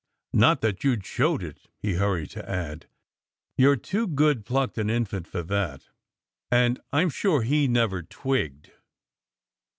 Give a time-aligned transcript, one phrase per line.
[0.33, 2.87] Not that you showed it!" he hurried to add.
[3.55, 5.89] "You re too good plucked an infant for that!
[6.49, 8.71] And I m sure he never twigged.